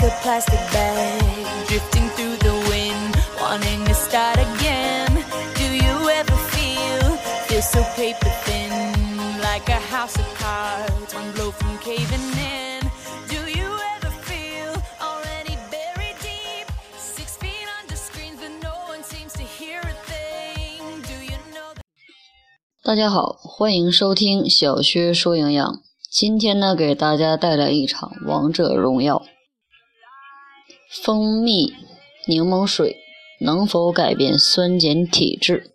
[0.00, 5.12] like a plastic bag drifting through the wind, wanting to start again.
[5.56, 8.70] Do you ever feel feel so paper thin,
[9.42, 12.80] like a house of cards, one blow from caving in?
[13.28, 14.72] Do you ever feel
[15.02, 21.02] already buried deep, six feet under screens, but no one seems to hear a thing?
[21.02, 21.74] Do you know?
[21.74, 21.82] That
[22.82, 25.82] 大家好，欢迎收听小薛说营养。
[26.10, 29.22] 今天呢，给大家带来一场王者荣耀。
[30.90, 31.72] 蜂蜜
[32.26, 32.96] 柠檬水
[33.40, 35.70] 能否改变酸碱体质？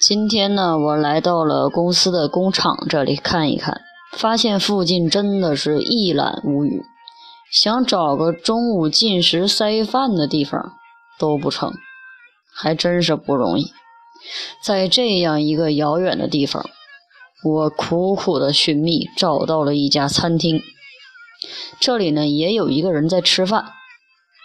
[0.00, 3.82] 今天呢，我来到了公司的工厂这里看一看，
[4.18, 6.82] 发现附近真的是一览无余，
[7.52, 10.72] 想找个中午进食塞饭的地方
[11.16, 11.72] 都不成，
[12.52, 13.66] 还真是不容易。
[14.60, 16.68] 在这样一个遥远的地方，
[17.44, 20.60] 我苦苦的寻觅，找到了一家餐厅。
[21.80, 23.64] 这里呢，也有一个人在吃饭，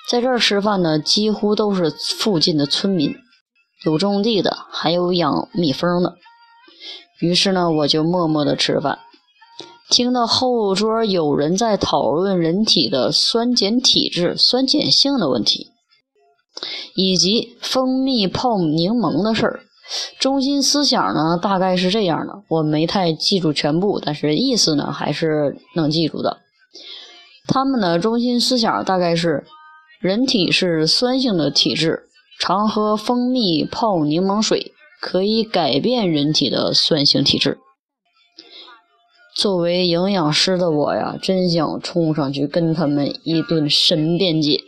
[0.10, 3.16] 在这儿吃饭呢，几乎都是附近的村民，
[3.86, 6.16] 有种地的，还有养蜜蜂的。
[7.20, 9.00] 于是呢，我就默默的吃饭，
[9.90, 15.68] 听到后桌有人在讨论人体的酸碱体质、酸碱性的问题，
[16.96, 19.60] 以及蜂蜜泡柠檬的事儿。
[20.20, 26.38] 中心思想呢，大概是这样的，我没太记住全部，但是意思呢还是能记住的。
[27.48, 29.46] 他们的中心思想大概是：
[30.00, 32.04] 人体是酸性的体质，
[32.40, 37.58] 常喝蜂蜜泡柠檬水可以改变人体的酸性体质。
[39.36, 44.62] 作为营养师的我呀，真想冲上去跟他们一顿神辩解。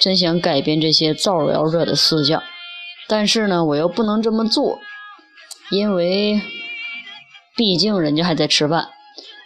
[0.00, 2.42] 真想改变这些造谣者的思想，
[3.08, 4.78] 但是呢，我又不能这么做，
[5.70, 6.40] 因为
[7.56, 8.88] 毕竟人家还在吃饭，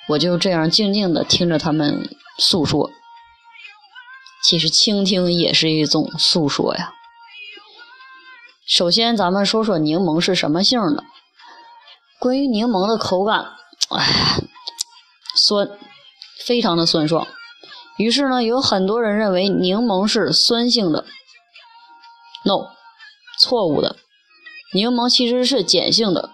[0.09, 2.09] 我就这样静静的听着他们
[2.39, 2.91] 诉说。
[4.45, 6.93] 其实倾听也是一种诉说呀。
[8.67, 11.05] 首先，咱们说说柠檬是什么性的。
[12.19, 13.53] 关于柠檬的口感，
[13.91, 14.41] 哎，
[15.35, 15.71] 酸，
[16.45, 17.27] 非常的酸爽。
[17.99, 21.05] 于是呢，有很多人认为柠檬是酸性的。
[22.45, 22.69] No，
[23.39, 23.97] 错误的。
[24.73, 26.31] 柠檬其实是碱性的。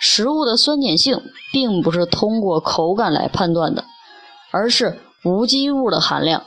[0.00, 1.22] 食物的酸碱性
[1.52, 3.84] 并不是通过口感来判断的，
[4.50, 6.44] 而是无机物的含量。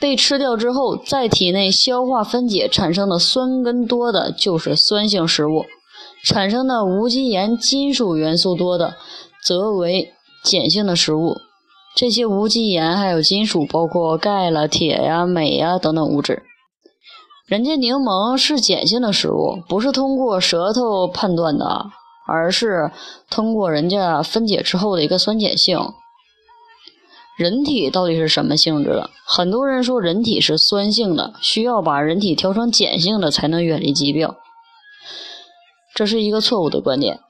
[0.00, 5.64] 被吃掉之后，在体内消化分解产生的酸根多的，就是酸性食物；
[6.24, 8.94] 产生的无机盐、金属元素多的，
[9.44, 10.12] 则为
[10.50, 11.36] 碱性的食物。
[11.94, 16.42] 这些无机盐还有金属，包括钙了、铁呀、镁呀等等物质。
[17.46, 21.86] 人家柠檬是碱性的食物，不是通过舌头判断的，
[22.30, 22.90] 而是
[23.28, 25.78] 通过人家分解之后的一个酸碱性。
[27.36, 29.10] 人体到底是什么性质的？
[29.26, 34.28] 很多人说人体是酸性的，需要把人体调成碱性的才能远离疾病，
[35.94, 37.20] 这是一个错误的观点。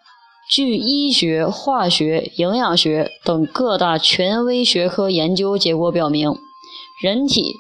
[0.51, 6.35] 据医学、化学、营养学等各大权威学科研究结果表明，
[7.01, 7.55] 人体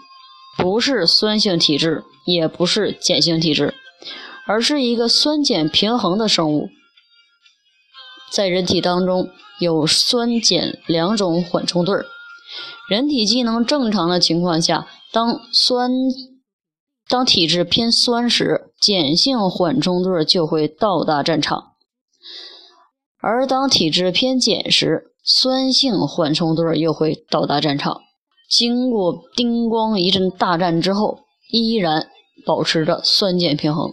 [0.58, 3.72] 不是酸性体质，也不是碱性体质，
[4.48, 6.68] 而是一个酸碱平衡的生物。
[8.30, 12.06] 在人体当中有酸碱两种缓冲对儿，
[12.88, 15.90] 人体机能正常的情况下，当酸
[17.08, 21.72] 当体质偏酸时，碱性缓冲对儿就会到达战场。
[23.20, 28.00] 而当体质偏碱时，酸性缓冲对又会到达战场。
[28.48, 31.18] 经过叮咣一阵大战之后，
[31.52, 32.08] 依然
[32.46, 33.92] 保持着酸碱平衡。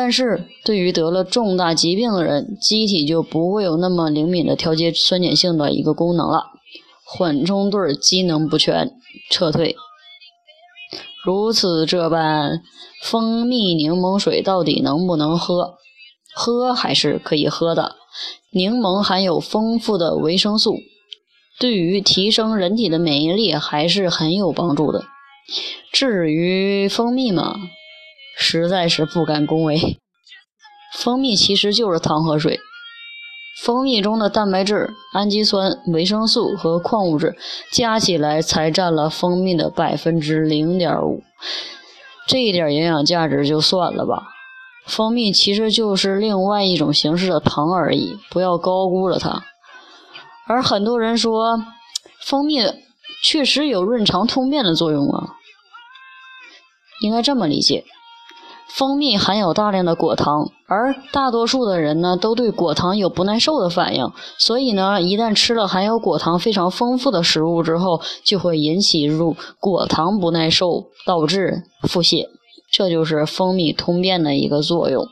[0.00, 6.44] 但是对于得了重大疾病的人，机体就不会有那么灵敏的调节酸碱性的一个功能了，
[7.04, 8.92] 缓冲对机能不全，
[9.28, 9.74] 撤退。
[11.24, 12.62] 如此这般，
[13.02, 15.74] 蜂蜜柠檬水到底能不能喝？
[16.32, 17.96] 喝还是可以喝的，
[18.52, 20.76] 柠檬含有丰富的维生素，
[21.58, 25.02] 对于提升人体的免疫力还是很有帮助的。
[25.92, 27.56] 至于蜂蜜嘛，
[28.38, 29.98] 实在是不敢恭维。
[30.96, 32.60] 蜂蜜其实就是糖和水，
[33.62, 37.36] 蜂蜜中的蛋白质、氨基酸、维生素和矿物质
[37.72, 41.22] 加起来才占了蜂蜜的百分之零点五，
[42.26, 44.28] 这一点营养价值就算了吧。
[44.86, 49.44] 蜂蜜其实就是另外一种形式的糖而已，不要高估了它。
[50.46, 51.62] 而很多人说，
[52.24, 52.62] 蜂蜜
[53.22, 55.34] 确实有润肠通便的作用啊。
[57.02, 57.84] 应该这么理解：
[58.68, 72.26] 蜂蜜含有大量的果糖，而大多数的人呢都对果糖有不耐受的反应，所以呢，一旦吃了含有果糖非常丰富的食物之后，就会引起入果糖不耐受，导致腹泻。
[72.70, 75.06] 这就是蜂蜜通便的一个作用。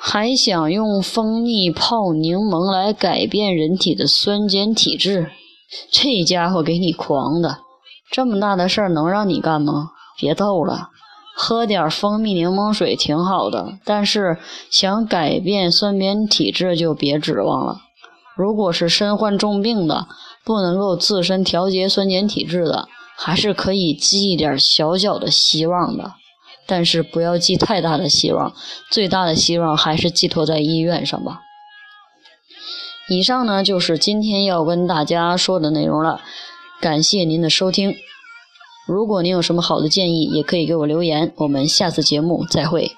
[0.00, 5.30] 还想用蜂蜜泡柠檬来改变人体的酸碱体质？
[5.92, 7.58] 这家伙给你狂的！
[8.10, 9.90] 这么大的事儿能让你干吗？
[10.18, 10.88] 别逗了。
[11.40, 14.38] 喝点蜂蜜柠檬水挺好的，但是
[14.72, 17.76] 想改变酸碱体质就别指望了。
[18.36, 20.08] 如果是身患重病的，
[20.44, 26.14] 不能够自身调节酸碱体质的，还是可以寄一点小小的希望的。
[26.66, 28.52] 但是不要寄太大的希望，
[28.90, 31.42] 最大的希望还是寄托在医院上吧。
[33.08, 36.20] 以上呢就是今天要跟大家说的内容了，
[36.80, 37.94] 感谢您的收听。
[38.88, 41.30] 如果您有什么好的建议，也可以给我留言。
[41.36, 42.90] 我们下次节目再会。